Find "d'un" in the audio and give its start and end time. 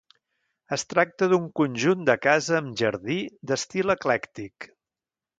1.33-1.43